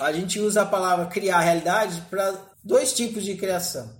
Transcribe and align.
a 0.00 0.12
gente 0.12 0.40
usa 0.40 0.62
a 0.62 0.66
palavra 0.66 1.06
criar 1.06 1.40
realidade 1.40 2.00
para 2.08 2.34
dois 2.64 2.92
tipos 2.92 3.22
de 3.22 3.36
criação. 3.36 3.90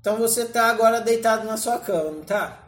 Então 0.00 0.16
você 0.16 0.42
está 0.42 0.66
agora 0.66 1.00
deitado 1.00 1.46
na 1.46 1.56
sua 1.56 1.78
cama, 1.78 2.10
não 2.10 2.24
tá? 2.24 2.58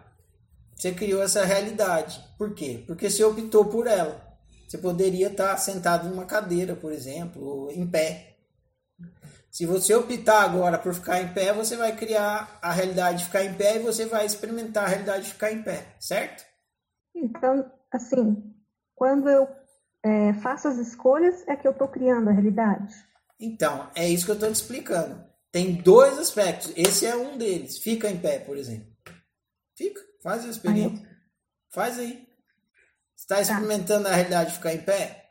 Você 0.76 0.92
criou 0.92 1.22
essa 1.22 1.44
realidade. 1.44 2.22
Por 2.36 2.54
quê? 2.54 2.84
Porque 2.86 3.08
você 3.08 3.24
optou 3.24 3.64
por 3.64 3.86
ela. 3.86 4.22
Você 4.68 4.78
poderia 4.78 5.28
estar 5.28 5.56
sentado 5.56 6.08
numa 6.08 6.26
cadeira, 6.26 6.76
por 6.76 6.92
exemplo, 6.92 7.42
ou 7.42 7.70
em 7.70 7.86
pé. 7.86 8.36
Se 9.50 9.66
você 9.66 9.94
optar 9.94 10.42
agora 10.42 10.78
por 10.78 10.92
ficar 10.92 11.20
em 11.22 11.32
pé, 11.32 11.52
você 11.52 11.76
vai 11.76 11.96
criar 11.96 12.58
a 12.60 12.72
realidade 12.72 13.18
de 13.18 13.24
ficar 13.26 13.44
em 13.44 13.54
pé 13.54 13.76
e 13.76 13.80
você 13.80 14.04
vai 14.04 14.26
experimentar 14.26 14.84
a 14.84 14.88
realidade 14.88 15.24
de 15.24 15.32
ficar 15.32 15.52
em 15.52 15.62
pé, 15.62 15.94
certo? 16.00 16.44
Então, 17.14 17.70
assim, 17.92 18.52
quando 18.96 19.28
eu 19.28 19.46
é, 20.04 20.34
faço 20.34 20.68
as 20.68 20.76
escolhas, 20.76 21.46
é 21.48 21.56
que 21.56 21.66
eu 21.66 21.72
estou 21.72 21.88
criando 21.88 22.28
a 22.28 22.32
realidade. 22.32 22.94
Então, 23.40 23.90
é 23.94 24.06
isso 24.06 24.26
que 24.26 24.30
eu 24.30 24.34
estou 24.34 24.50
te 24.50 24.56
explicando. 24.56 25.24
Tem 25.50 25.74
dois 25.74 26.18
aspectos. 26.18 26.72
Esse 26.76 27.06
é 27.06 27.16
um 27.16 27.38
deles. 27.38 27.78
Fica 27.78 28.10
em 28.10 28.18
pé, 28.18 28.38
por 28.38 28.58
exemplo. 28.58 28.92
Fica, 29.74 30.00
faz 30.22 30.44
a 30.44 30.48
experiência. 30.48 31.06
Aí. 31.06 31.14
Faz 31.70 31.98
aí. 31.98 32.28
Está 33.16 33.40
experimentando 33.40 34.04
tá. 34.04 34.10
a 34.10 34.14
realidade 34.14 34.50
de 34.50 34.56
ficar 34.56 34.74
em 34.74 34.82
pé? 34.82 35.30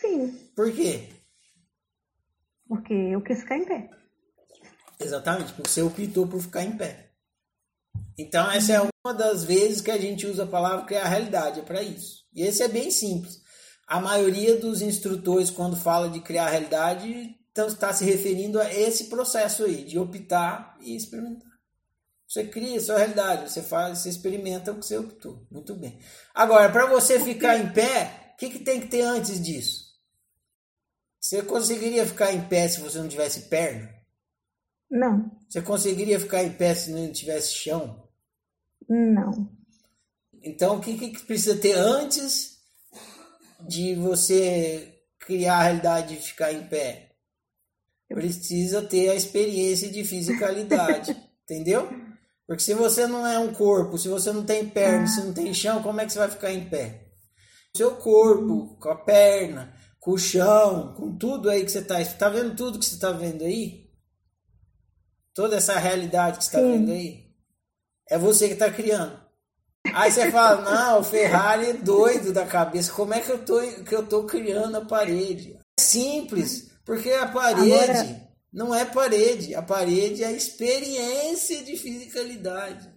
Sim. 0.00 0.50
Por 0.56 0.72
quê? 0.72 1.08
Porque 2.66 2.92
eu 2.92 3.22
quis 3.22 3.40
ficar 3.40 3.56
em 3.56 3.64
pé. 3.64 3.90
Exatamente, 4.98 5.52
porque 5.52 5.68
você 5.68 5.82
optou 5.82 6.26
por 6.26 6.40
ficar 6.40 6.64
em 6.64 6.76
pé. 6.76 7.10
Então, 8.18 8.50
essa 8.50 8.72
é 8.72 8.80
uma 8.80 9.14
das 9.14 9.44
vezes 9.44 9.80
que 9.80 9.90
a 9.90 9.98
gente 9.98 10.26
usa 10.26 10.44
a 10.44 10.48
palavra 10.48 10.86
criar 10.86 11.06
realidade, 11.06 11.60
é 11.60 11.62
para 11.62 11.82
isso. 11.82 12.24
E 12.32 12.42
esse 12.42 12.62
é 12.62 12.68
bem 12.68 12.90
simples. 12.90 13.43
A 13.86 14.00
maioria 14.00 14.56
dos 14.56 14.80
instrutores, 14.80 15.50
quando 15.50 15.76
fala 15.76 16.08
de 16.08 16.20
criar 16.20 16.48
realidade, 16.48 17.36
está 17.54 17.92
se 17.92 18.04
referindo 18.04 18.60
a 18.60 18.72
esse 18.72 19.04
processo 19.04 19.64
aí, 19.64 19.84
de 19.84 19.98
optar 19.98 20.76
e 20.80 20.96
experimentar. 20.96 21.52
Você 22.26 22.46
cria 22.46 22.78
a 22.78 22.80
sua 22.80 22.98
realidade, 22.98 23.50
você 23.50 23.62
faz, 23.62 23.98
você 23.98 24.08
experimenta 24.08 24.72
o 24.72 24.78
que 24.78 24.86
você 24.86 24.96
optou. 24.96 25.46
Muito 25.50 25.74
bem. 25.74 26.00
Agora, 26.34 26.70
para 26.70 26.86
você 26.86 27.20
ficar 27.20 27.58
em 27.58 27.72
pé, 27.72 28.32
o 28.34 28.36
que, 28.36 28.50
que 28.50 28.58
tem 28.58 28.80
que 28.80 28.88
ter 28.88 29.02
antes 29.02 29.40
disso? 29.40 29.94
Você 31.20 31.42
conseguiria 31.42 32.06
ficar 32.06 32.32
em 32.32 32.46
pé 32.48 32.66
se 32.66 32.80
você 32.80 32.98
não 32.98 33.08
tivesse 33.08 33.42
perna? 33.42 33.88
Não. 34.90 35.30
Você 35.48 35.62
conseguiria 35.62 36.18
ficar 36.18 36.42
em 36.42 36.52
pé 36.52 36.74
se 36.74 36.90
não 36.90 37.12
tivesse 37.12 37.54
chão? 37.54 38.08
Não. 38.88 39.48
Então, 40.42 40.76
o 40.76 40.80
que, 40.80 41.10
que 41.10 41.24
precisa 41.24 41.56
ter 41.56 41.72
antes 41.74 42.53
de 43.66 43.94
você 43.94 44.94
criar 45.18 45.56
a 45.58 45.62
realidade 45.62 46.16
de 46.16 46.22
ficar 46.22 46.52
em 46.52 46.66
pé? 46.66 47.10
Precisa 48.08 48.82
ter 48.82 49.10
a 49.10 49.14
experiência 49.14 49.90
de 49.90 50.04
fisicalidade, 50.04 51.16
entendeu? 51.44 51.88
Porque 52.46 52.62
se 52.62 52.74
você 52.74 53.06
não 53.06 53.26
é 53.26 53.38
um 53.38 53.52
corpo, 53.52 53.96
se 53.96 54.08
você 54.08 54.32
não 54.32 54.44
tem 54.44 54.68
perna, 54.68 55.06
se 55.06 55.22
não 55.22 55.32
tem 55.32 55.52
chão, 55.54 55.82
como 55.82 56.00
é 56.00 56.06
que 56.06 56.12
você 56.12 56.18
vai 56.18 56.30
ficar 56.30 56.52
em 56.52 56.68
pé? 56.68 57.12
Seu 57.76 57.96
corpo, 57.96 58.76
com 58.78 58.90
a 58.90 58.96
perna, 58.96 59.74
com 59.98 60.12
o 60.12 60.18
chão, 60.18 60.94
com 60.94 61.16
tudo 61.16 61.48
aí 61.48 61.64
que 61.64 61.72
você 61.72 61.78
está. 61.78 62.00
Está 62.00 62.28
vendo 62.28 62.54
tudo 62.54 62.78
que 62.78 62.84
você 62.84 62.94
está 62.94 63.10
vendo 63.10 63.42
aí? 63.42 63.90
Toda 65.32 65.56
essa 65.56 65.78
realidade 65.78 66.38
que 66.38 66.44
você 66.44 66.56
está 66.56 66.60
vendo 66.60 66.92
aí? 66.92 67.24
É 68.08 68.18
você 68.18 68.46
que 68.46 68.52
está 68.52 68.70
criando. 68.70 69.23
Aí 69.94 70.10
você 70.10 70.30
fala, 70.30 70.60
não, 70.62 71.00
o 71.00 71.04
Ferrari 71.04 71.70
é 71.70 71.72
doido 71.72 72.32
da 72.32 72.44
cabeça. 72.44 72.92
Como 72.92 73.14
é 73.14 73.20
que 73.20 73.30
eu 73.30 73.38
tô, 73.38 73.60
que 73.60 73.94
eu 73.94 74.06
tô 74.06 74.24
criando 74.24 74.76
a 74.76 74.84
parede? 74.84 75.56
É 75.78 75.82
simples, 75.82 76.70
porque 76.84 77.10
a 77.10 77.26
parede 77.26 77.72
Agora... 77.72 78.20
não 78.52 78.74
é 78.74 78.84
parede. 78.84 79.54
A 79.54 79.62
parede 79.62 80.22
é 80.22 80.28
a 80.28 80.32
experiência 80.32 81.62
de 81.62 81.76
fisicalidade. 81.76 82.93